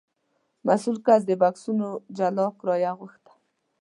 مسوول 0.65 0.97
کس 1.05 1.21
د 1.25 1.31
بکسونو 1.41 1.87
جلا 2.17 2.45
کرایه 2.59 2.91
غوښته. 2.99 3.31